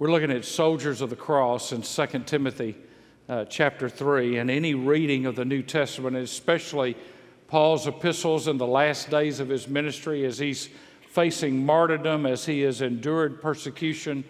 [0.00, 2.74] We're looking at soldiers of the cross in 2 Timothy
[3.28, 6.96] uh, chapter 3, and any reading of the New Testament, especially
[7.48, 10.70] Paul's epistles in the last days of his ministry as he's
[11.10, 14.24] facing martyrdom, as he has endured persecution,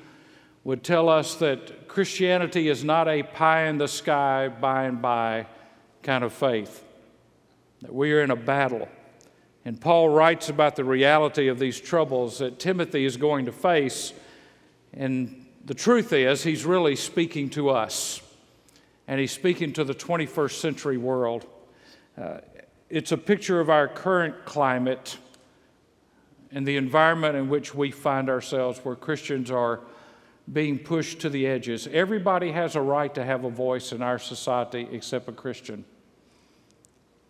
[0.65, 5.47] would tell us that Christianity is not a pie in the sky, by and by
[6.03, 6.85] kind of faith,
[7.83, 8.89] that we are in a battle.
[9.65, 14.13] And Paul writes about the reality of these troubles that Timothy is going to face.
[14.93, 18.21] And the truth is, he's really speaking to us,
[19.07, 21.47] and he's speaking to the 21st century world.
[22.21, 22.39] Uh,
[22.89, 25.19] it's a picture of our current climate
[26.51, 29.81] and the environment in which we find ourselves, where Christians are
[30.53, 31.87] being pushed to the edges.
[31.93, 35.85] Everybody has a right to have a voice in our society except a Christian.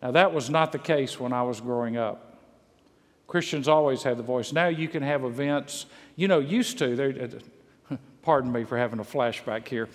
[0.01, 2.39] Now, that was not the case when I was growing up.
[3.27, 4.51] Christians always had the voice.
[4.51, 5.85] Now you can have events,
[6.15, 6.95] you know, used to,
[8.21, 9.89] pardon me for having a flashback here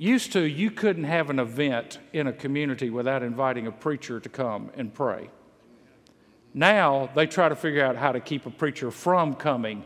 [0.00, 4.30] used to, you couldn't have an event in a community without inviting a preacher to
[4.30, 5.28] come and pray.
[6.54, 9.84] Now they try to figure out how to keep a preacher from coming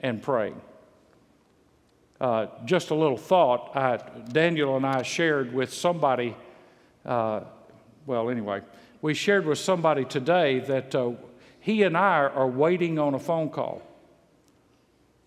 [0.00, 0.60] and praying.
[2.20, 3.96] Uh, just a little thought I,
[4.30, 6.36] Daniel and I shared with somebody,
[7.06, 7.40] uh,
[8.04, 8.60] well, anyway,
[9.00, 11.12] we shared with somebody today that uh,
[11.60, 13.80] he and I are waiting on a phone call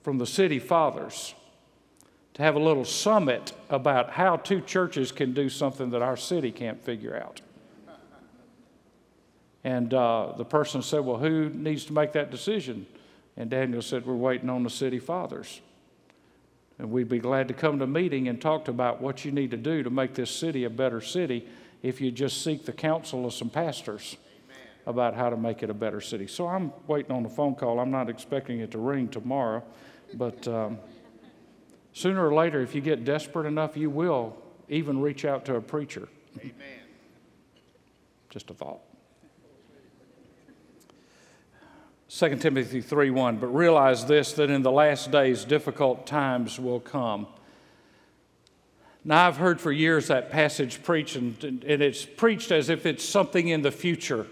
[0.04, 1.34] from the city fathers
[2.36, 6.52] to have a little summit about how two churches can do something that our city
[6.52, 7.42] can't figure out.
[9.64, 12.86] And uh, the person said, Well, who needs to make that decision?
[13.38, 15.62] And Daniel said, We're waiting on the city fathers.
[16.80, 19.52] And we'd be glad to come to a meeting and talk about what you need
[19.52, 21.48] to do to make this city a better city
[21.82, 24.18] if you just seek the counsel of some pastors
[24.50, 24.68] Amen.
[24.88, 26.28] about how to make it a better city.
[26.28, 27.80] So I'm waiting on a phone call.
[27.80, 29.64] I'm not expecting it to ring tomorrow,
[30.14, 30.48] but.
[30.48, 30.80] Um,
[31.94, 34.36] Sooner or later, if you get desperate enough, you will
[34.68, 36.10] even reach out to a preacher.
[36.40, 36.54] Amen.
[38.32, 38.80] Just a thought.
[42.10, 46.80] 2 Timothy 3 1, but realize this that in the last days difficult times will
[46.80, 47.28] come.
[49.06, 53.04] Now, I've heard for years that passage preached, and, and it's preached as if it's
[53.04, 54.26] something in the future,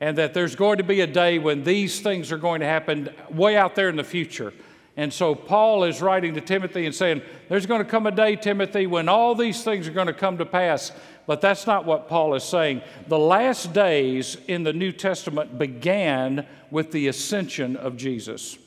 [0.00, 3.08] and that there's going to be a day when these things are going to happen
[3.30, 4.52] way out there in the future.
[4.98, 8.34] And so Paul is writing to Timothy and saying, There's going to come a day,
[8.34, 10.90] Timothy, when all these things are going to come to pass.
[11.24, 12.82] But that's not what Paul is saying.
[13.06, 18.58] The last days in the New Testament began with the ascension of Jesus.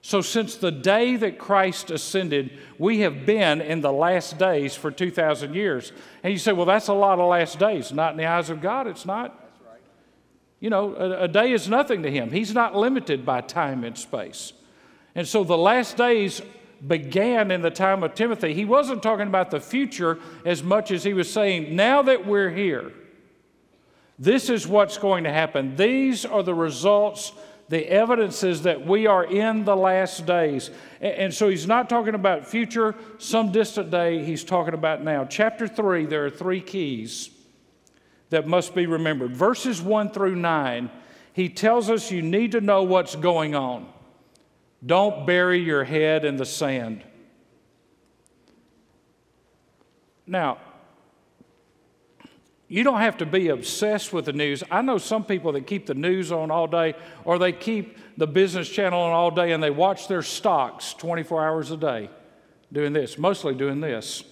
[0.00, 4.90] So, since the day that Christ ascended, we have been in the last days for
[4.90, 5.92] 2,000 years.
[6.22, 7.92] And you say, well, that's a lot of last days.
[7.92, 9.36] Not in the eyes of God, it's not.
[10.58, 12.30] You know, a, a day is nothing to Him.
[12.30, 14.54] He's not limited by time and space.
[15.14, 16.40] And so the last days
[16.86, 18.54] began in the time of Timothy.
[18.54, 22.50] He wasn't talking about the future as much as he was saying, now that we're
[22.50, 22.92] here,
[24.18, 25.76] this is what's going to happen.
[25.76, 27.32] These are the results,
[27.68, 30.70] the evidences that we are in the last days.
[31.00, 35.24] And so he's not talking about future, some distant day, he's talking about now.
[35.24, 37.30] Chapter 3, there are three keys
[38.30, 39.34] that must be remembered.
[39.34, 40.90] Verses 1 through 9,
[41.32, 43.88] he tells us you need to know what's going on.
[44.84, 47.04] Don't bury your head in the sand.
[50.26, 50.58] Now,
[52.68, 54.62] you don't have to be obsessed with the news.
[54.70, 58.28] I know some people that keep the news on all day, or they keep the
[58.28, 62.10] business channel on all day and they watch their stocks 24 hours a day
[62.72, 64.22] doing this, mostly doing this.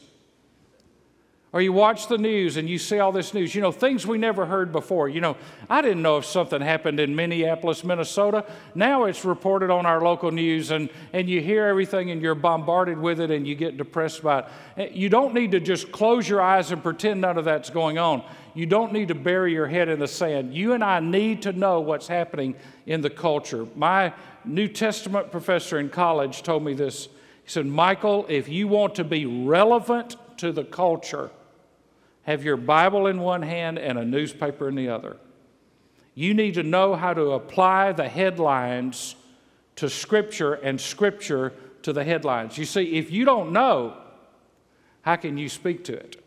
[1.51, 4.19] Or you watch the news and you see all this news, you know, things we
[4.19, 5.09] never heard before.
[5.09, 5.37] You know,
[5.71, 8.45] I didn't know if something happened in Minneapolis, Minnesota.
[8.75, 12.99] Now it's reported on our local news and, and you hear everything and you're bombarded
[12.99, 14.45] with it and you get depressed by it.
[14.77, 17.97] Eh, you don't need to just close your eyes and pretend none of that's going
[17.97, 18.23] on.
[18.53, 20.55] You don't need to bury your head in the sand.
[20.55, 23.67] You and I need to know what's happening in the culture.
[23.75, 24.13] My
[24.45, 27.07] New Testament professor in college told me this.
[27.45, 31.31] He said, Michael, if you want to be relevant to the culture,
[32.29, 35.17] have your Bible in one hand and a newspaper in the other.
[36.15, 39.17] You need to know how to apply the headlines
[39.77, 41.55] to Scripture and Scripture
[41.85, 42.59] to the headlines.
[42.59, 43.97] You see, if you don't know,
[45.01, 46.23] how can you speak to it?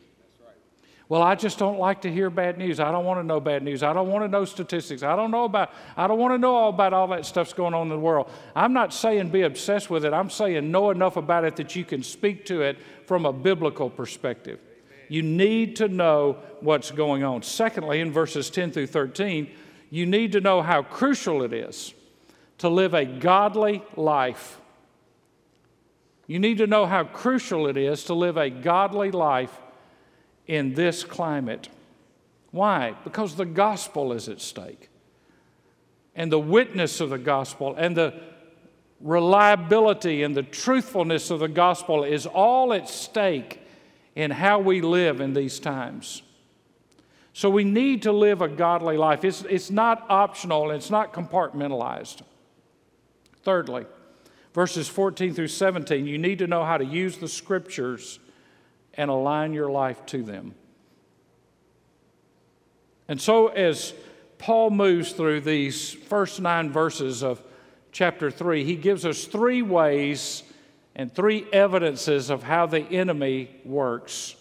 [1.07, 2.79] Well, I just don't like to hear bad news.
[2.79, 3.83] I don't want to know bad news.
[3.83, 5.03] I don't want to know statistics.
[5.03, 7.75] I don't know about I don't want to know all about all that stuff's going
[7.75, 8.27] on in the world.
[8.55, 10.13] I'm not saying be obsessed with it.
[10.13, 13.87] I'm saying know enough about it that you can speak to it from a biblical
[13.87, 14.59] perspective.
[15.11, 17.43] You need to know what's going on.
[17.43, 19.51] Secondly, in verses 10 through 13,
[19.89, 21.93] you need to know how crucial it is
[22.59, 24.61] to live a godly life.
[26.27, 29.59] You need to know how crucial it is to live a godly life
[30.47, 31.67] in this climate.
[32.51, 32.95] Why?
[33.03, 34.87] Because the gospel is at stake.
[36.15, 38.13] And the witness of the gospel and the
[39.01, 43.60] reliability and the truthfulness of the gospel is all at stake
[44.15, 46.21] in how we live in these times.
[47.33, 49.23] So we need to live a godly life.
[49.23, 52.21] It's, it's not optional, it's not compartmentalized.
[53.43, 53.85] Thirdly,
[54.53, 58.19] verses 14 through 17, you need to know how to use the scriptures
[58.95, 60.53] and align your life to them.
[63.07, 63.93] And so, as
[64.37, 67.41] Paul moves through these first nine verses of
[67.91, 70.43] chapter 3, he gives us three ways
[70.95, 74.35] and three evidences of how the enemy works.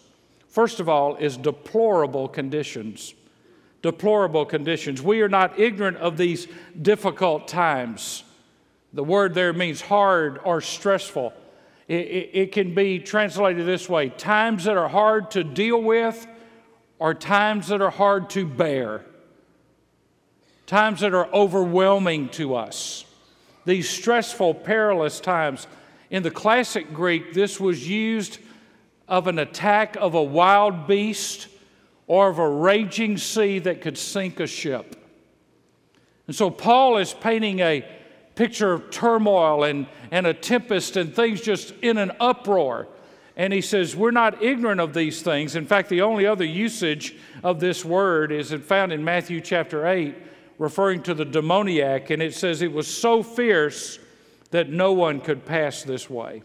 [0.47, 3.13] First of all, is deplorable conditions.
[3.81, 5.01] Deplorable conditions.
[5.01, 6.47] We are not ignorant of these
[6.79, 8.23] difficult times.
[8.93, 11.33] The word there means hard or stressful.
[11.87, 16.27] It, it, it, can be translated this way times that are hard to deal with,
[16.99, 19.03] or times that are hard to bear,
[20.67, 23.05] times that are overwhelming to us.
[23.65, 25.67] These stressful, perilous times.
[26.11, 28.37] In the classic Greek, this was used
[29.07, 31.47] of an attack of a wild beast
[32.05, 34.97] or of a raging sea that could sink a ship.
[36.27, 37.85] And so Paul is painting a
[38.35, 42.89] picture of turmoil and, and a tempest and things just in an uproar.
[43.37, 45.55] And he says, We're not ignorant of these things.
[45.55, 50.13] In fact, the only other usage of this word is found in Matthew chapter 8,
[50.57, 52.09] referring to the demoniac.
[52.09, 53.97] And it says, It was so fierce
[54.51, 56.43] that no one could pass this way.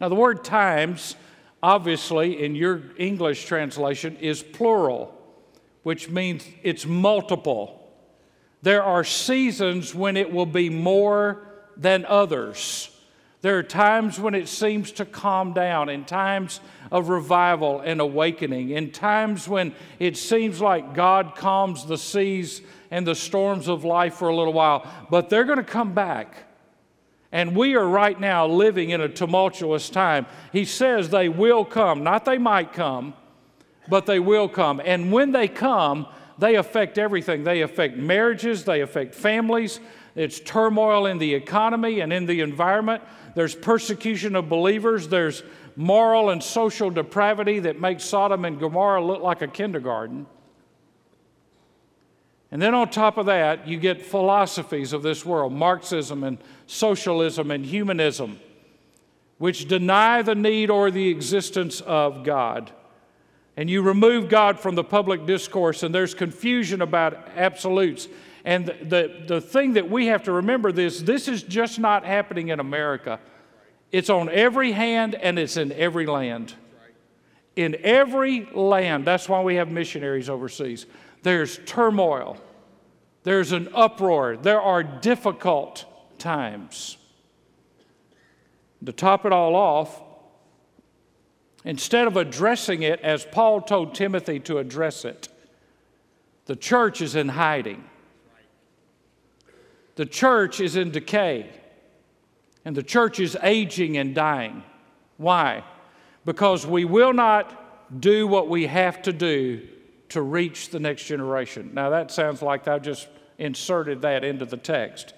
[0.00, 1.16] Now, the word times,
[1.62, 5.14] obviously, in your English translation, is plural,
[5.82, 7.76] which means it's multiple.
[8.62, 12.90] There are seasons when it will be more than others.
[13.42, 16.60] There are times when it seems to calm down, and times
[16.90, 23.06] of revival and awakening, in times when it seems like God calms the seas and
[23.06, 26.44] the storms of life for a little while, but they're going to come back.
[27.32, 30.26] And we are right now living in a tumultuous time.
[30.52, 33.14] He says they will come, not they might come,
[33.88, 34.80] but they will come.
[34.84, 36.06] And when they come,
[36.38, 37.44] they affect everything.
[37.44, 39.78] They affect marriages, they affect families.
[40.14, 43.02] It's turmoil in the economy and in the environment.
[43.34, 45.08] There's persecution of believers.
[45.08, 45.42] There's
[45.76, 50.26] moral and social depravity that makes Sodom and Gomorrah look like a kindergarten.
[52.50, 57.50] And then on top of that, you get philosophies of this world Marxism and socialism
[57.50, 58.40] and humanism,
[59.38, 62.72] which deny the need or the existence of God.
[63.56, 68.08] And you remove God from the public discourse, and there's confusion about absolutes.
[68.44, 72.04] And the, the, the thing that we have to remember this this is just not
[72.04, 73.20] happening in America.
[73.92, 76.54] It's on every hand and it's in every land.
[77.56, 80.86] In every land, that's why we have missionaries overseas.
[81.22, 82.38] There's turmoil,
[83.24, 85.84] there's an uproar, there are difficult
[86.18, 86.96] times.
[88.84, 90.00] To top it all off,
[91.64, 95.28] instead of addressing it as Paul told Timothy to address it,
[96.46, 97.84] the church is in hiding.
[99.96, 101.50] The church is in decay.
[102.64, 104.62] And the church is aging and dying.
[105.16, 105.64] Why?
[106.24, 109.66] Because we will not do what we have to do
[110.10, 111.70] to reach the next generation.
[111.72, 115.14] Now, that sounds like I've just inserted that into the text,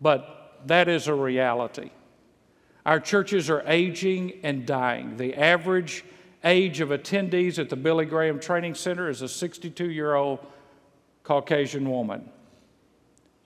[0.00, 1.90] but that is a reality.
[2.84, 5.16] Our churches are aging and dying.
[5.16, 6.04] The average
[6.44, 10.38] age of attendees at the Billy Graham Training Center is a 62 year old
[11.24, 12.28] Caucasian woman.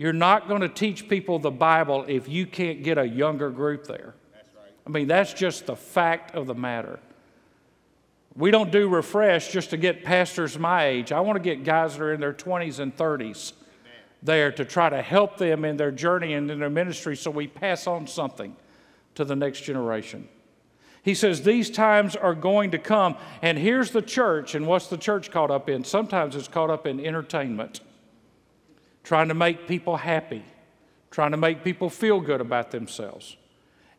[0.01, 3.87] You're not going to teach people the Bible if you can't get a younger group
[3.87, 4.15] there.
[4.33, 4.73] Right.
[4.87, 6.99] I mean, that's just the fact of the matter.
[8.35, 11.13] We don't do refresh just to get pastors my age.
[11.13, 13.93] I want to get guys that are in their 20s and 30s Amen.
[14.23, 17.47] there to try to help them in their journey and in their ministry so we
[17.47, 18.57] pass on something
[19.17, 20.27] to the next generation.
[21.03, 24.97] He says these times are going to come, and here's the church, and what's the
[24.97, 25.85] church caught up in?
[25.85, 27.83] Sometimes it's caught up in entertainment,
[29.03, 30.45] trying to make people happy,
[31.11, 33.37] trying to make people feel good about themselves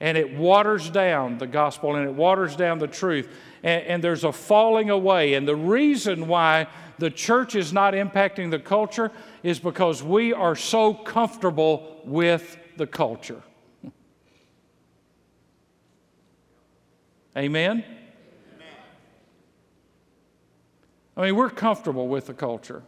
[0.01, 3.29] and it waters down the gospel and it waters down the truth.
[3.63, 5.35] And, and, there's a falling away.
[5.35, 6.67] And the reason why
[6.97, 9.11] the church is not impacting the culture
[9.43, 13.43] is because we are so comfortable with the culture.
[17.37, 17.83] Amen?
[17.83, 17.85] Amen?
[21.15, 22.81] I mean, we're comfortable with the culture.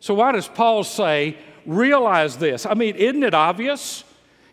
[0.00, 1.36] So, why does Paul say,
[1.66, 2.66] realize this?
[2.66, 4.04] I mean, isn't it obvious?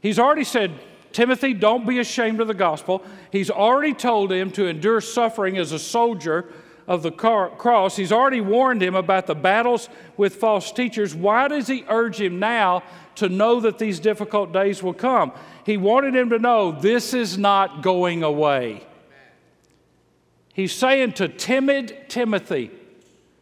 [0.01, 0.71] He's already said,
[1.11, 3.03] Timothy, don't be ashamed of the gospel.
[3.31, 6.51] He's already told him to endure suffering as a soldier
[6.87, 7.95] of the cross.
[7.95, 11.15] He's already warned him about the battles with false teachers.
[11.15, 12.83] Why does he urge him now
[13.15, 15.31] to know that these difficult days will come?
[15.65, 18.85] He wanted him to know this is not going away.
[20.53, 22.71] He's saying to timid Timothy,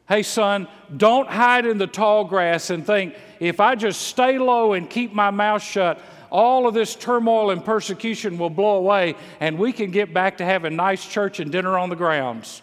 [0.07, 4.73] Hey, son, don't hide in the tall grass and think, if I just stay low
[4.73, 9.57] and keep my mouth shut, all of this turmoil and persecution will blow away and
[9.57, 12.61] we can get back to having nice church and dinner on the grounds.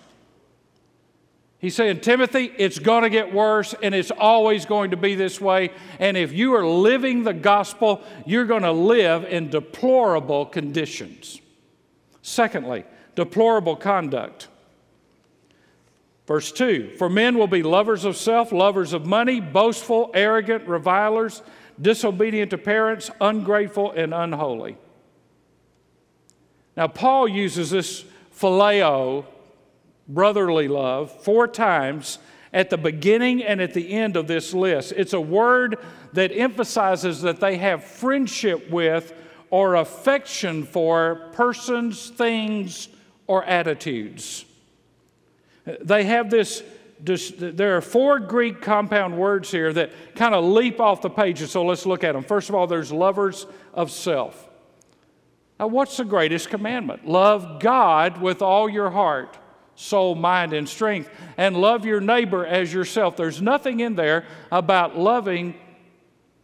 [1.61, 5.41] He's saying, Timothy, it's going to get worse and it's always going to be this
[5.41, 5.71] way.
[5.99, 11.41] And if you are living the gospel, you're going to live in deplorable conditions.
[12.23, 14.49] Secondly, deplorable conduct.
[16.31, 21.43] Verse 2 For men will be lovers of self, lovers of money, boastful, arrogant, revilers,
[21.83, 24.79] disobedient to parents, ungrateful, and unholy.
[26.77, 29.27] Now, Paul uses this phileo
[30.07, 32.21] brotherly love four times
[32.53, 34.93] at the beginning and at the end of this list.
[34.97, 35.79] It's a word
[36.13, 39.13] that emphasizes that they have friendship with
[39.51, 42.89] or affection for persons, things,
[43.27, 44.45] or attitudes.
[45.65, 46.63] They have this,
[47.03, 51.65] there are four Greek compound words here that kind of leap off the pages, so
[51.65, 52.23] let's look at them.
[52.23, 54.49] First of all, there's lovers of self.
[55.59, 57.07] Now, what's the greatest commandment?
[57.07, 59.37] Love God with all your heart
[59.81, 63.17] soul, mind, and strength, and love your neighbor as yourself.
[63.17, 65.55] There's nothing in there about loving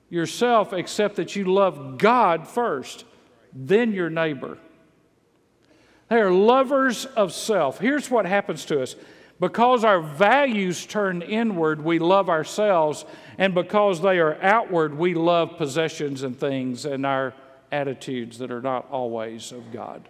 [0.09, 3.05] yourself except that you love God first,
[3.53, 4.57] then your neighbor.
[6.09, 7.79] They are lovers of self.
[7.79, 8.95] Here's what happens to us
[9.39, 13.05] because our values turn inward, we love ourselves,
[13.37, 17.35] and because they are outward, we love possessions and things and our
[17.71, 20.09] attitudes that are not always of God.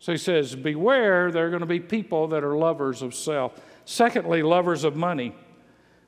[0.00, 3.60] So he says, Beware, there are going to be people that are lovers of self.
[3.84, 5.34] Secondly, lovers of money.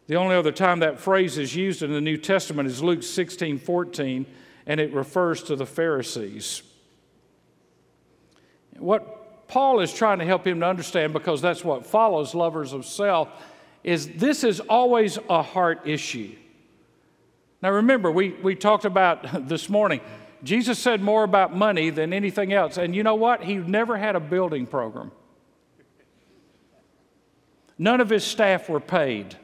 [0.09, 3.59] The only other time that phrase is used in the New Testament is Luke 16
[3.59, 4.27] 14,
[4.67, 6.63] and it refers to the Pharisees.
[8.83, 12.85] What Paul is trying to help him to understand, because that's what follows lovers of
[12.85, 13.29] self,
[13.85, 16.35] is this is always a heart issue.
[17.63, 20.01] Now remember, we, we talked about this morning
[20.43, 22.77] Jesus said more about money than anything else.
[22.77, 23.45] And you know what?
[23.45, 25.13] He never had a building program.
[27.79, 29.37] None of his staff were paid.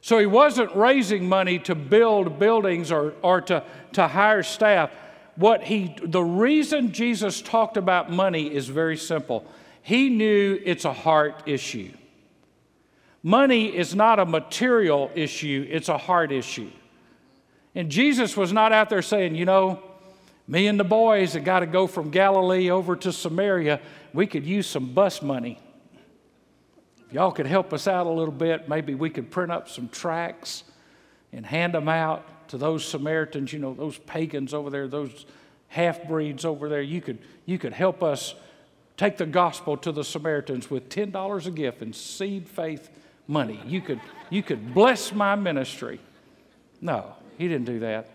[0.00, 4.90] So he wasn't raising money to build buildings or, or to, to hire staff.
[5.40, 9.46] What he, the reason Jesus talked about money is very simple.
[9.80, 11.92] He knew it's a heart issue.
[13.22, 16.70] Money is not a material issue, it's a heart issue.
[17.74, 19.82] And Jesus was not out there saying, you know,
[20.46, 23.80] me and the boys that got to go from Galilee over to Samaria,
[24.12, 25.58] we could use some bus money.
[27.06, 29.88] If y'all could help us out a little bit, maybe we could print up some
[29.88, 30.64] tracts
[31.32, 35.24] and hand them out to those Samaritans, you know, those pagans over there, those
[35.68, 36.82] half breeds over there.
[36.82, 38.34] You could, you could help us
[38.96, 42.90] take the gospel to the Samaritans with $10 a gift and seed faith
[43.28, 43.60] money.
[43.64, 46.00] You could, you could bless my ministry.
[46.80, 47.14] No.
[47.38, 48.10] He didn't do that.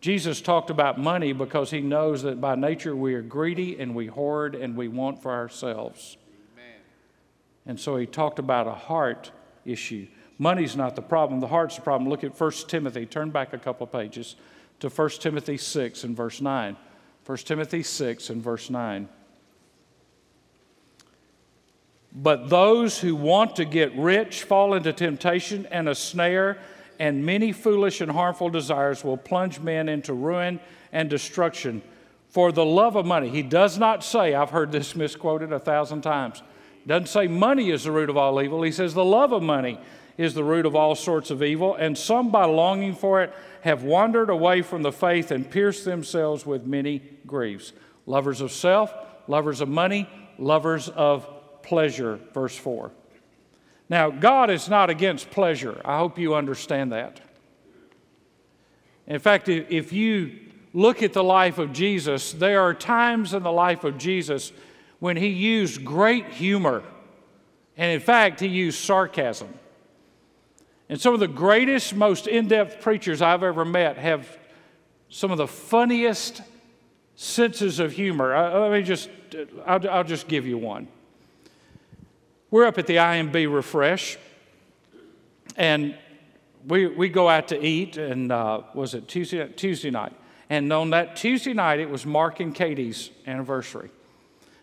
[0.00, 4.06] Jesus talked about money because he knows that by nature we are greedy and we
[4.06, 6.16] hoard and we want for ourselves.
[6.54, 6.80] Amen.
[7.66, 9.30] And so he talked about a heart
[9.64, 10.08] issue.
[10.42, 12.10] Money's not the problem, the heart's the problem.
[12.10, 13.06] Look at 1 Timothy.
[13.06, 14.34] Turn back a couple of pages
[14.80, 16.76] to 1 Timothy 6 and verse 9.
[17.24, 19.08] 1 Timothy 6 and verse 9.
[22.12, 26.58] But those who want to get rich fall into temptation and a snare
[26.98, 30.58] and many foolish and harmful desires will plunge men into ruin
[30.90, 31.82] and destruction
[32.30, 33.28] for the love of money.
[33.28, 36.42] He does not say, I've heard this misquoted a thousand times,
[36.84, 38.60] doesn't say money is the root of all evil.
[38.62, 39.78] He says the love of money
[40.16, 43.82] is the root of all sorts of evil, and some by longing for it have
[43.82, 47.72] wandered away from the faith and pierced themselves with many griefs.
[48.06, 48.92] Lovers of self,
[49.28, 51.28] lovers of money, lovers of
[51.62, 52.18] pleasure.
[52.34, 52.90] Verse 4.
[53.88, 55.80] Now, God is not against pleasure.
[55.84, 57.20] I hope you understand that.
[59.06, 60.38] In fact, if you
[60.72, 64.52] look at the life of Jesus, there are times in the life of Jesus
[64.98, 66.82] when he used great humor.
[67.76, 69.52] And in fact, he used sarcasm.
[70.88, 74.38] And some of the greatest, most in depth preachers I've ever met have
[75.08, 76.42] some of the funniest
[77.14, 78.34] senses of humor.
[78.34, 79.08] I, let me just,
[79.66, 80.88] I'll, I'll just give you one.
[82.50, 84.18] We're up at the IMB Refresh,
[85.56, 85.96] and
[86.66, 90.12] we, we go out to eat, and uh, was it Tuesday, Tuesday night?
[90.50, 93.90] And on that Tuesday night, it was Mark and Katie's anniversary.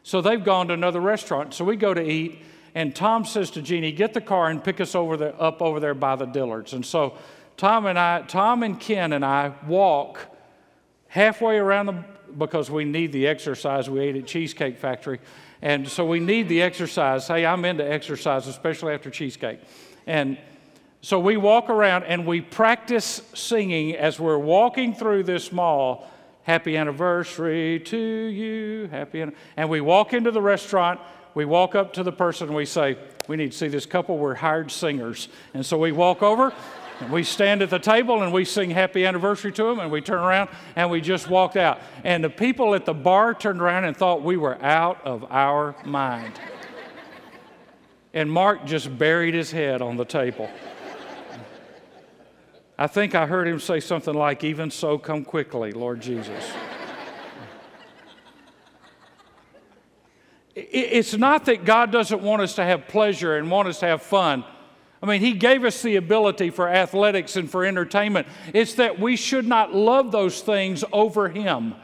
[0.04, 1.54] So they've gone to another restaurant.
[1.54, 2.40] So we go to eat,
[2.76, 5.80] and Tom says to Jeannie, "Get the car and pick us over there, up over
[5.80, 7.14] there by the Dillards." And so
[7.58, 10.28] Tom and I, Tom and Ken and I walk
[11.08, 12.04] halfway around the
[12.38, 13.90] because we need the exercise.
[13.90, 15.20] We ate at Cheesecake Factory,
[15.62, 17.28] and so we need the exercise.
[17.28, 19.60] Hey, I'm into exercise, especially after cheesecake,
[20.08, 20.38] and.
[21.02, 26.12] So we walk around and we practice singing as we're walking through this mall.
[26.44, 28.88] Happy anniversary to you.
[28.92, 29.34] Happy an-.
[29.56, 31.00] and we walk into the restaurant.
[31.39, 32.98] We walk up to the person and we say,
[33.29, 34.17] "We need to see this couple.
[34.17, 36.51] We're hired singers." And so we walk over
[37.00, 40.01] and we stand at the table and we sing happy anniversary to them and we
[40.01, 41.79] turn around and we just walked out.
[42.03, 45.77] And the people at the bar turned around and thought we were out of our
[45.86, 46.38] mind.
[48.13, 50.50] And Mark just buried his head on the table.
[52.77, 56.51] I think I heard him say something like, Even so, come quickly, Lord Jesus.
[60.72, 64.01] It's not that God doesn't want us to have pleasure and want us to have
[64.01, 64.44] fun.
[65.01, 68.28] I mean, He gave us the ability for athletics and for entertainment.
[68.54, 71.75] It's that we should not love those things over Him.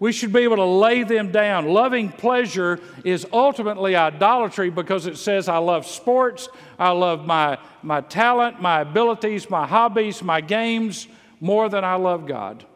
[0.00, 1.68] We should be able to lay them down.
[1.68, 8.00] Loving pleasure is ultimately idolatry because it says, I love sports, I love my, my
[8.02, 11.06] talent, my abilities, my hobbies, my games
[11.40, 12.66] more than I love God.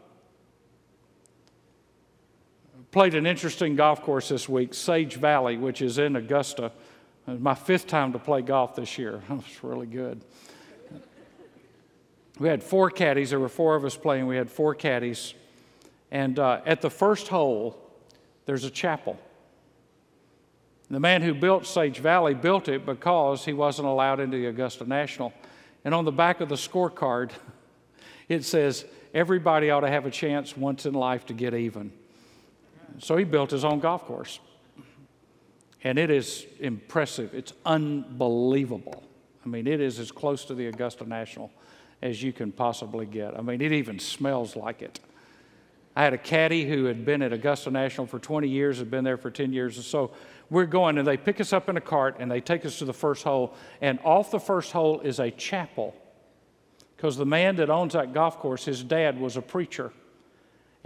[2.90, 6.73] Played an interesting golf course this week, Sage Valley, which is in Augusta.
[7.26, 9.23] It was my fifth time to play golf this year.
[9.30, 10.23] It was really good.
[12.38, 13.30] We had four caddies.
[13.30, 14.26] There were four of us playing.
[14.26, 15.35] We had four caddies.
[16.11, 17.78] And uh, at the first hole,
[18.47, 19.18] there's a chapel.
[20.90, 24.88] The man who built Sage Valley built it because he wasn't allowed into the Augusta
[24.88, 25.35] National.
[25.85, 27.33] And on the back of the scorecard,
[28.30, 31.92] it says, everybody ought to have a chance once in life to get even.
[32.98, 34.40] So he built his own golf course.
[35.85, 37.35] And it is impressive.
[37.35, 39.05] It's unbelievable.
[39.44, 41.51] I mean, it is as close to the Augusta National
[42.03, 43.37] as you can possibly get.
[43.37, 45.01] I mean, it even smells like it.
[45.96, 49.03] I had a caddy who had been at Augusta National for 20 years, had been
[49.03, 49.77] there for 10 years.
[49.77, 50.12] And so
[50.48, 52.85] we're going, and they pick us up in a cart and they take us to
[52.85, 53.55] the first hole.
[53.81, 55.96] And off the first hole is a chapel.
[56.96, 59.92] Because the man that owns that golf course, his dad was a preacher.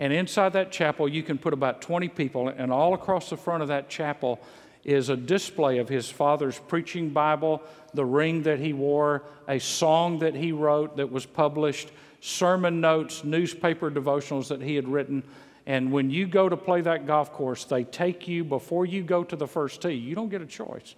[0.02, 3.62] And inside that chapel, you can put about 20 people, and all across the front
[3.62, 4.40] of that chapel
[4.82, 7.62] is a display of his father's preaching Bible,
[7.94, 13.22] the ring that he wore, a song that he wrote that was published, sermon notes,
[13.22, 15.22] newspaper devotionals that he had written.
[15.66, 19.22] And when you go to play that golf course, they take you before you go
[19.22, 19.92] to the first tee.
[19.92, 20.96] You don't get a choice.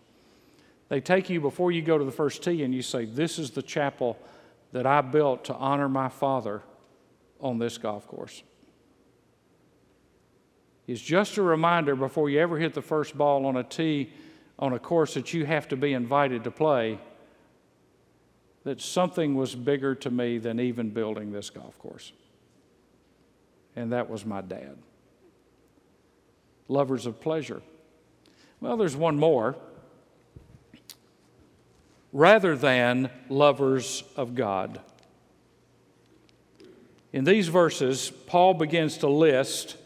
[0.88, 3.50] They take you before you go to the first tee and you say, This is
[3.50, 4.18] the chapel
[4.72, 6.62] that I built to honor my father
[7.38, 8.42] on this golf course.
[10.86, 14.12] It's just a reminder before you ever hit the first ball on a tee
[14.58, 16.98] on a course that you have to be invited to play
[18.64, 22.12] that something was bigger to me than even building this golf course.
[23.76, 24.76] And that was my dad.
[26.68, 27.60] Lovers of pleasure.
[28.60, 29.56] Well, there's one more.
[32.12, 34.80] Rather than lovers of God.
[37.12, 39.76] In these verses, Paul begins to list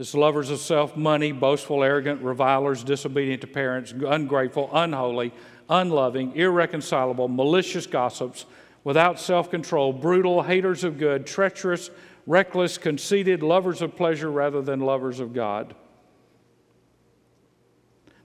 [0.00, 5.30] this lovers of self, money, boastful, arrogant, revilers, disobedient to parents, ungrateful, unholy,
[5.68, 8.46] unloving, irreconcilable, malicious gossips,
[8.82, 11.90] without self control, brutal, haters of good, treacherous,
[12.26, 15.74] reckless, conceited, lovers of pleasure rather than lovers of God.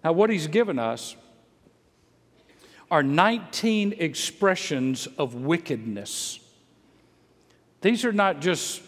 [0.02, 1.18] Now, what he's given us
[2.90, 6.40] are 19 expressions of wickedness.
[7.82, 8.82] These are not just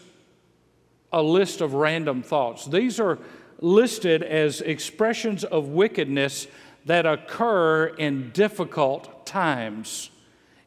[1.12, 3.18] a list of random thoughts, these are
[3.60, 6.46] listed as expressions of wickedness
[6.86, 10.10] that occur in difficult times,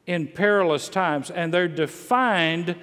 [0.05, 2.75] in perilous times, and they're defined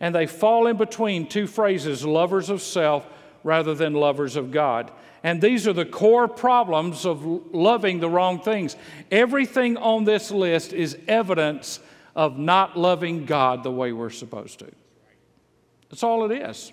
[0.00, 3.06] and they fall in between two phrases lovers of self
[3.42, 4.90] rather than lovers of God.
[5.22, 7.24] And these are the core problems of
[7.54, 8.76] loving the wrong things.
[9.10, 11.80] Everything on this list is evidence
[12.14, 14.70] of not loving God the way we're supposed to.
[15.90, 16.72] That's all it is.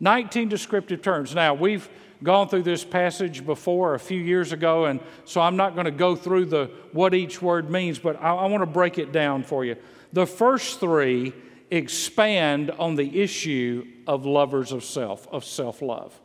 [0.00, 1.34] 19 descriptive terms.
[1.34, 1.88] Now, we've
[2.22, 5.90] gone through this passage before a few years ago, and so I'm not going to
[5.90, 9.42] go through the what each word means, but I, I want to break it down
[9.42, 9.76] for you.
[10.12, 11.32] The first three
[11.70, 16.18] expand on the issue of lovers of self, of self love.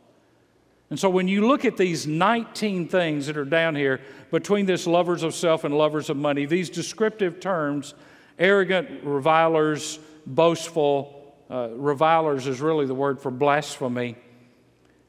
[0.90, 4.00] And so when you look at these 19 things that are down here
[4.32, 7.94] between this lovers of self and lovers of money, these descriptive terms
[8.38, 11.19] arrogant revilers, boastful.
[11.50, 14.16] Uh, revilers is really the word for blasphemy.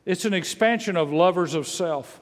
[0.05, 2.19] It's an expansion of lovers of self.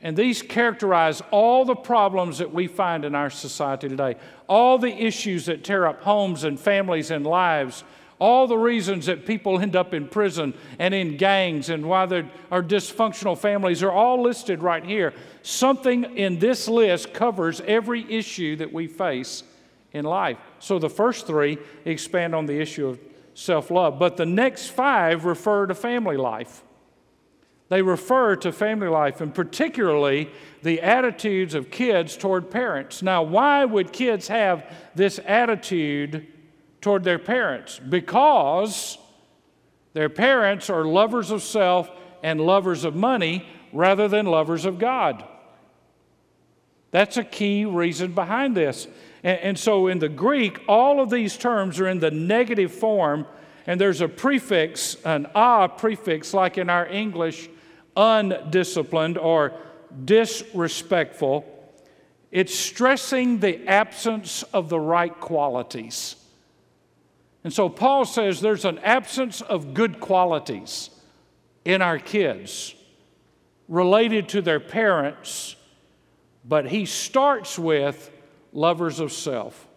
[0.00, 4.16] And these characterize all the problems that we find in our society today,
[4.48, 7.84] all the issues that tear up homes and families and lives,
[8.18, 12.30] all the reasons that people end up in prison and in gangs and why there
[12.50, 15.12] are dysfunctional families are all listed right here.
[15.42, 19.42] Something in this list covers every issue that we face
[19.92, 20.38] in life.
[20.58, 23.00] So the first three expand on the issue of
[23.34, 26.62] self love, but the next five refer to family life.
[27.68, 30.30] They refer to family life and particularly
[30.62, 33.02] the attitudes of kids toward parents.
[33.02, 34.64] Now, why would kids have
[34.94, 36.26] this attitude
[36.80, 37.80] toward their parents?
[37.80, 38.98] Because
[39.94, 41.90] their parents are lovers of self
[42.22, 45.24] and lovers of money rather than lovers of God.
[46.92, 48.86] That's a key reason behind this.
[49.26, 53.26] And, and, so in the Greek, all of these terms are in the negative form,
[53.66, 57.50] and there's a prefix, an a prefix, like in our English
[57.96, 59.52] undisciplined or
[60.04, 61.44] disrespectful.
[62.30, 66.14] It's stressing the absence of the right qualities.
[67.42, 70.90] And so Paul says there's an absence of good qualities
[71.64, 72.76] in our kids
[73.66, 75.56] related to their parents,
[76.44, 78.12] but he starts with
[78.56, 79.68] lovers of self.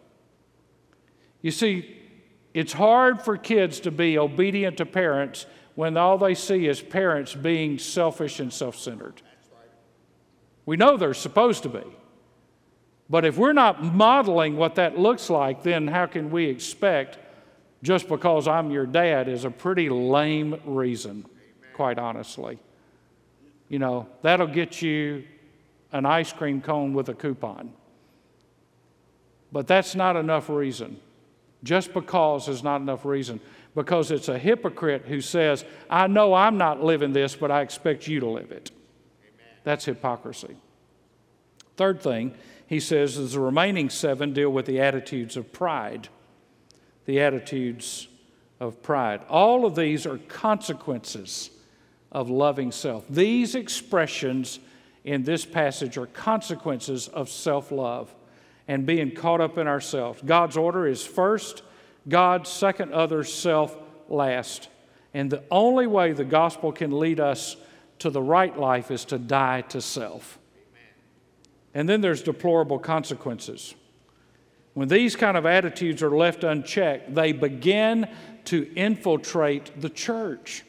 [1.41, 1.97] You see,
[2.53, 7.35] it's hard for kids to be obedient to parents when all they see is parents
[7.35, 9.21] being selfish and self centered.
[10.65, 11.83] We know they're supposed to be.
[13.09, 17.17] But if we're not modeling what that looks like, then how can we expect
[17.81, 21.25] just because I'm your dad is a pretty lame reason,
[21.73, 22.59] quite honestly.
[23.67, 25.23] You know, that'll get you
[25.91, 27.73] an ice cream cone with a coupon.
[29.51, 30.99] But that's not enough reason.
[31.63, 33.41] Just because is not enough reason
[33.75, 38.07] because it's a hypocrite who says, I know I'm not living this, but I expect
[38.07, 38.71] you to live it.
[39.21, 39.53] Amen.
[39.63, 40.57] That's hypocrisy.
[41.77, 42.35] Third thing
[42.67, 46.09] he says is the remaining seven deal with the attitudes of pride.
[47.05, 48.07] The attitudes
[48.59, 49.21] of pride.
[49.29, 51.51] All of these are consequences
[52.11, 53.05] of loving self.
[53.07, 54.59] These expressions
[55.03, 58.13] in this passage are consequences of self love
[58.69, 60.21] and being caught up in ourselves.
[60.23, 61.63] God's order is first
[62.07, 63.75] God, second others, self
[64.07, 64.69] last.
[65.13, 67.57] And the only way the gospel can lead us
[67.97, 70.37] to the right life is to die to self.
[71.73, 73.73] And then there's deplorable consequences.
[74.75, 78.07] When these kind of attitudes are left unchecked, they begin
[78.45, 80.63] to infiltrate the church.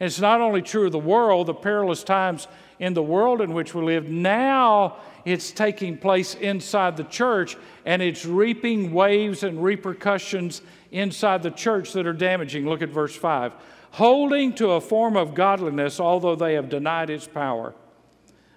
[0.00, 2.46] And it's not only true of the world, the perilous times
[2.78, 8.00] in the world in which we live, now it's taking place inside the church and
[8.02, 12.68] it's reaping waves and repercussions inside the church that are damaging.
[12.68, 13.52] Look at verse 5.
[13.92, 17.74] Holding to a form of godliness, although they have denied its power.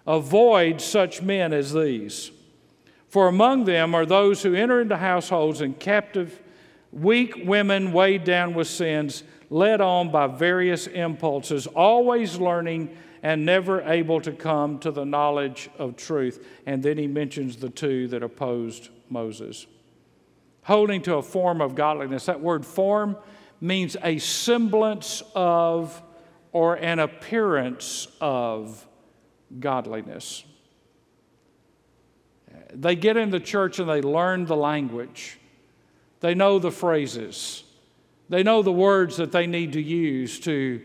[0.06, 2.32] Avoid such men as these.
[3.08, 6.42] For among them are those who enter into households and captive,
[6.92, 13.82] weak women weighed down with sins, led on by various impulses, always learning and never
[13.82, 16.46] able to come to the knowledge of truth.
[16.66, 19.68] And then he mentions the two that opposed Moses.
[20.64, 22.26] Holding to a form of godliness.
[22.26, 23.18] That word form
[23.60, 26.02] means a semblance of
[26.52, 28.86] or an appearance of
[29.60, 30.44] godliness.
[32.74, 35.40] They get in the church and they learn the language.
[36.22, 37.64] They know the phrases.
[38.30, 40.82] They know the words that they need to use to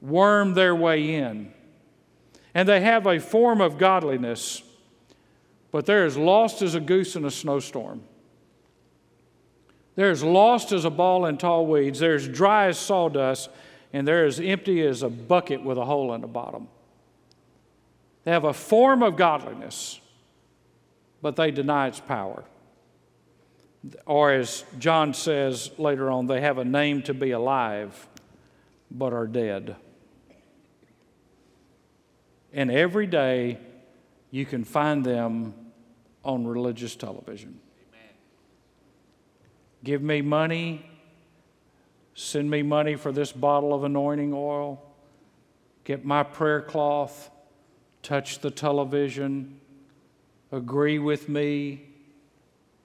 [0.00, 1.52] worm their way in
[2.56, 4.62] and they have a form of godliness,
[5.70, 8.02] but they're as lost as a goose in a snowstorm.
[9.94, 11.98] They're as lost as a ball in tall weeds.
[11.98, 13.50] They're as dry as sawdust,
[13.92, 16.68] and they're as empty as a bucket with a hole in the bottom.
[18.24, 20.00] They have a form of godliness,
[21.20, 22.42] but they deny its power.
[24.06, 28.08] Or, as John says later on, they have a name to be alive,
[28.90, 29.76] but are dead.
[32.56, 33.58] And every day
[34.30, 35.52] you can find them
[36.24, 37.60] on religious television.
[37.90, 38.14] Amen.
[39.84, 40.90] Give me money,
[42.14, 44.82] send me money for this bottle of anointing oil,
[45.84, 47.30] get my prayer cloth,
[48.02, 49.60] touch the television,
[50.50, 51.82] agree with me.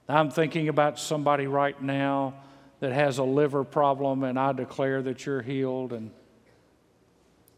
[0.06, 2.34] I'm thinking about somebody right now
[2.80, 5.94] that has a liver problem, and I declare that you're healed.
[5.94, 6.10] And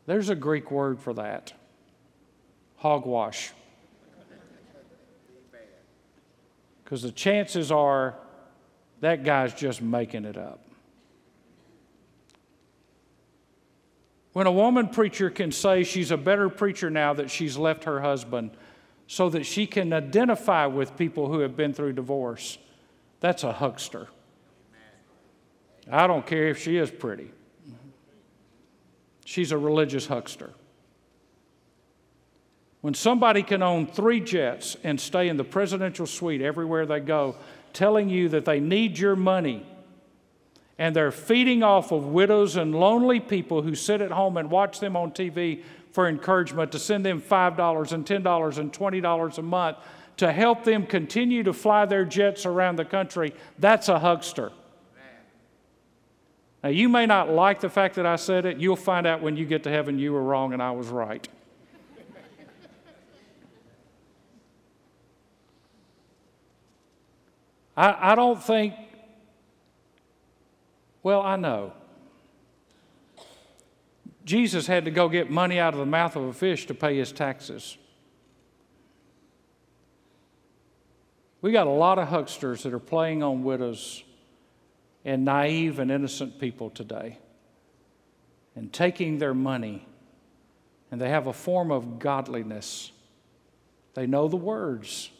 [0.06, 1.54] there's a Greek word for that
[2.84, 3.50] hogwash.
[6.84, 8.14] Because the chances are
[9.00, 10.60] that guy's just making it up.
[14.34, 18.02] When a woman preacher can say she's a better preacher now that she's left her
[18.02, 18.50] husband
[19.06, 22.58] so that she can identify with people who have been through divorce,
[23.20, 24.08] that's a huckster.
[25.90, 27.30] I don't care if she is pretty.
[29.24, 30.52] She's a religious huckster.
[32.84, 37.34] When somebody can own three jets and stay in the presidential suite everywhere they go,
[37.72, 39.64] telling you that they need your money,
[40.78, 44.80] and they're feeding off of widows and lonely people who sit at home and watch
[44.80, 49.78] them on TV for encouragement to send them $5 and $10 and $20 a month
[50.18, 54.52] to help them continue to fly their jets around the country, that's a huckster.
[56.62, 58.58] Now, you may not like the fact that I said it.
[58.58, 61.26] You'll find out when you get to heaven you were wrong and I was right.
[67.76, 68.74] I, I don't think,
[71.02, 71.72] well, I know.
[74.24, 76.96] Jesus had to go get money out of the mouth of a fish to pay
[76.96, 77.76] his taxes.
[81.42, 84.02] We got a lot of hucksters that are playing on widows
[85.04, 87.18] and naive and innocent people today
[88.56, 89.86] and taking their money,
[90.90, 92.92] and they have a form of godliness.
[93.92, 95.10] They know the words,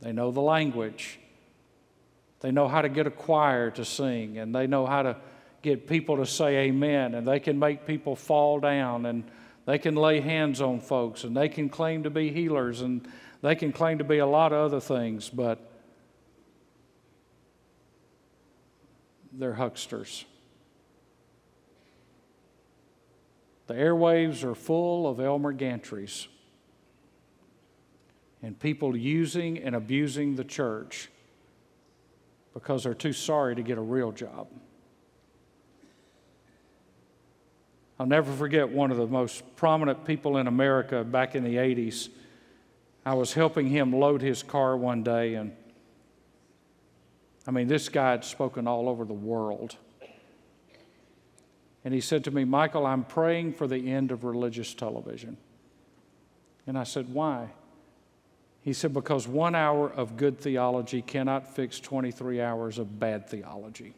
[0.00, 1.18] they know the language,
[2.40, 5.16] they know how to get a choir to sing, and they know how to
[5.62, 9.24] get people to say amen, and they can make people fall down, and
[9.64, 13.08] they can lay hands on folks, and they can claim to be healers, and
[13.42, 15.58] they can claim to be a lot of other things, but
[19.32, 20.24] they're hucksters.
[23.66, 26.28] The airwaves are full of Elmer Gantrys
[28.42, 31.10] and people using and abusing the church
[32.56, 34.48] because they're too sorry to get a real job.
[38.00, 42.08] I'll never forget one of the most prominent people in America back in the 80s.
[43.04, 45.54] I was helping him load his car one day, and
[47.46, 49.76] I mean, this guy had spoken all over the world.
[51.84, 55.36] And he said to me, Michael, I'm praying for the end of religious television.
[56.66, 57.50] And I said, Why?
[58.66, 63.94] He said, Because one hour of good theology cannot fix 23 hours of bad theology.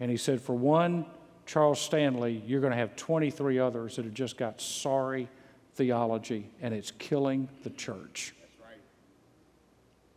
[0.00, 1.06] And he said, For one
[1.46, 5.28] Charles Stanley, you're going to have 23 others that have just got sorry
[5.76, 8.34] theology, and it's killing the church.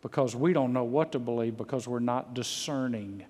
[0.02, 3.24] Because we don't know what to believe because we're not discerning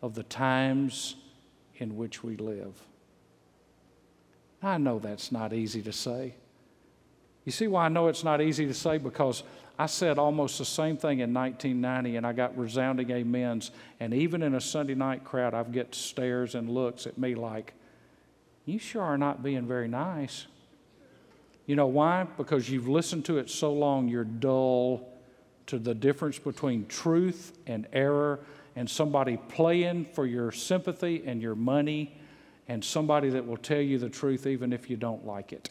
[0.00, 1.16] of the times
[1.76, 2.80] in which we live.
[4.62, 6.36] I know that's not easy to say.
[7.46, 8.98] You see why I know it's not easy to say?
[8.98, 9.44] Because
[9.78, 13.70] I said almost the same thing in 1990 and I got resounding amens.
[14.00, 17.72] And even in a Sunday night crowd, I've get stares and looks at me like,
[18.64, 20.46] You sure are not being very nice.
[21.66, 22.26] You know why?
[22.36, 25.08] Because you've listened to it so long, you're dull
[25.66, 28.40] to the difference between truth and error
[28.74, 32.16] and somebody playing for your sympathy and your money
[32.68, 35.70] and somebody that will tell you the truth even if you don't like it.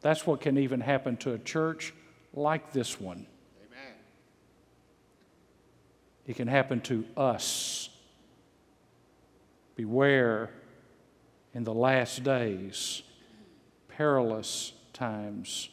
[0.00, 1.92] That's what can even happen to a church
[2.32, 3.26] like this one.
[3.66, 3.94] Amen.
[6.26, 7.90] It can happen to us.
[9.76, 10.50] Beware
[11.54, 13.02] in the last days,
[13.88, 15.70] perilous times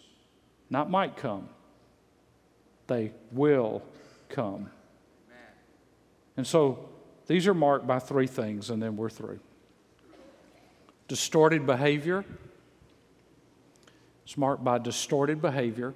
[0.70, 1.50] not might come,
[2.88, 3.84] they will
[4.30, 4.70] come.
[5.28, 5.54] Amen.
[6.38, 6.90] And so
[7.28, 9.40] these are marked by three things, and then we're through
[11.08, 12.26] distorted behavior
[14.26, 15.94] it's marked by distorted behavior,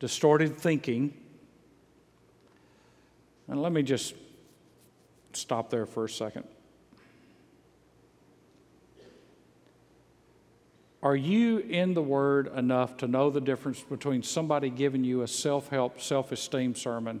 [0.00, 1.12] distorted thinking.
[3.46, 4.14] And let me just
[5.34, 6.44] stop there for a second.
[11.02, 15.28] Are you in the Word enough to know the difference between somebody giving you a
[15.28, 17.20] self help, self esteem sermon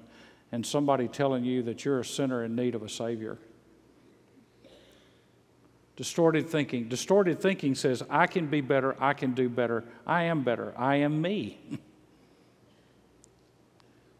[0.50, 3.36] and somebody telling you that you're a sinner in need of a Savior?
[5.96, 6.88] Distorted thinking.
[6.88, 10.96] Distorted thinking says, I can be better, I can do better, I am better, I
[10.96, 11.60] am me.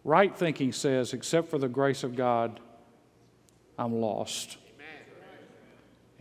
[0.04, 2.60] right thinking says, except for the grace of God,
[3.76, 4.56] I'm lost.
[4.74, 4.86] Amen.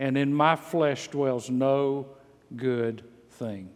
[0.00, 2.08] And in my flesh dwells no
[2.56, 3.70] good thing.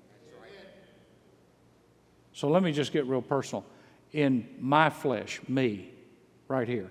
[2.33, 3.67] So let me just get real personal.
[4.12, 5.93] In my flesh, me,
[6.47, 6.91] right here,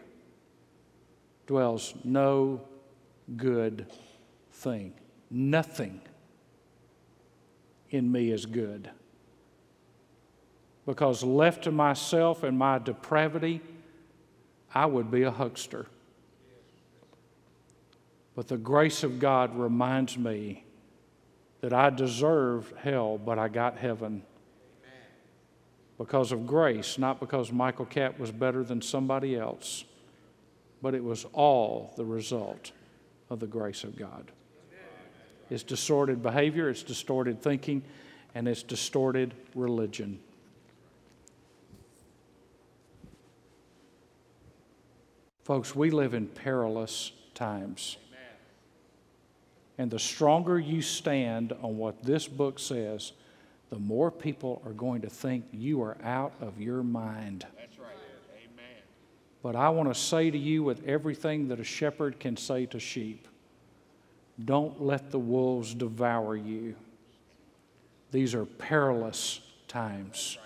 [1.46, 2.62] dwells no
[3.38, 3.86] good
[4.58, 4.94] thing.
[5.30, 6.02] Nothing.
[7.90, 8.90] in me is good.
[10.86, 13.62] Because left to myself and my depravity,
[14.74, 15.86] I would be a huckster.
[18.36, 20.64] But the grace of God reminds me
[21.62, 24.24] that I deserved hell, but I got heaven.
[25.98, 29.84] Because of grace, not because Michael Catt was better than somebody else,
[30.82, 32.72] but it was all the result
[33.30, 34.32] of the grace of God.
[35.50, 37.84] It's distorted behavior, it's distorted thinking,
[38.36, 40.20] and it's distorted religion.
[45.44, 47.98] Folks, we live in perilous times.
[49.78, 53.14] And the stronger you stand on what this book says,
[53.70, 57.46] the more people are going to think you are out of your mind.
[57.58, 57.90] That's right.
[58.36, 58.82] Amen.
[59.44, 62.80] But I want to say to you, with everything that a shepherd can say to
[62.80, 63.28] sheep,
[64.44, 66.76] don't let the wolves devour you.
[68.12, 70.38] These are perilous times.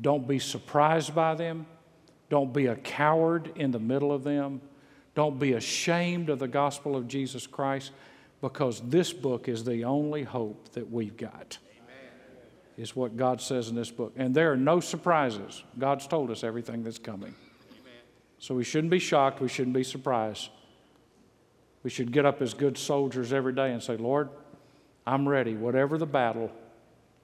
[0.00, 1.66] Don't be surprised by them.
[2.30, 4.60] Don't be a coward in the middle of them.
[5.14, 7.90] Don't be ashamed of the gospel of Jesus Christ
[8.40, 11.58] because this book is the only hope that we've got.
[11.76, 12.12] Amen.
[12.76, 14.12] Is what God says in this book.
[14.16, 15.64] And there are no surprises.
[15.76, 17.34] God's told us everything that's coming.
[17.70, 18.02] Amen.
[18.38, 19.40] So we shouldn't be shocked.
[19.40, 20.50] We shouldn't be surprised.
[21.82, 24.28] We should get up as good soldiers every day and say, Lord,
[25.06, 25.54] I'm ready.
[25.54, 26.50] Whatever the battle,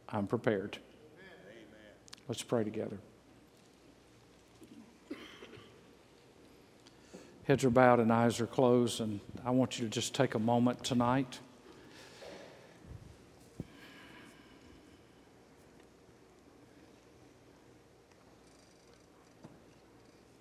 [0.09, 0.79] I'm prepared.
[1.19, 1.91] Amen.
[2.29, 2.99] Let's pray together.
[7.45, 10.39] Heads are bowed and eyes are closed, and I want you to just take a
[10.39, 11.41] moment tonight.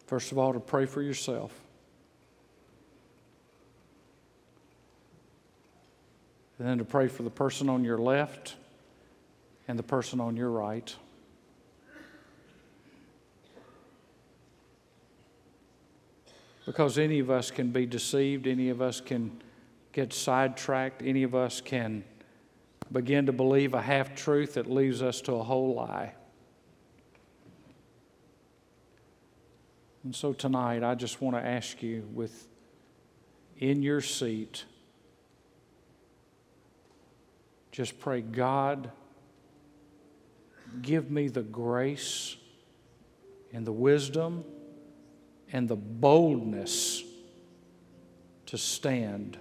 [0.07, 1.51] First of all, to pray for yourself.
[6.63, 8.55] And then to pray for the person on your left
[9.67, 10.95] and the person on your right.
[16.65, 19.41] Because any of us can be deceived, any of us can
[19.91, 22.05] get sidetracked, any of us can
[22.93, 26.13] begin to believe a half truth that leads us to a whole lie.
[30.05, 32.47] And so tonight, I just want to ask you, with
[33.57, 34.63] in your seat,
[37.73, 38.91] just pray, God,
[40.83, 42.37] give me the grace
[43.51, 44.45] and the wisdom
[45.51, 47.01] and the boldness
[48.45, 49.39] to stand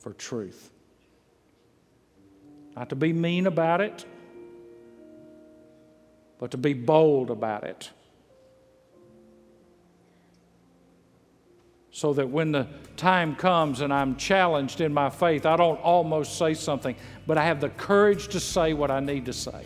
[0.00, 0.72] for truth.
[2.74, 4.04] Not to be mean about it,
[6.40, 7.90] but to be bold about it.
[12.04, 12.66] So that when the
[12.98, 16.94] time comes and I'm challenged in my faith, I don't almost say something,
[17.26, 19.64] but I have the courage to say what I need to say.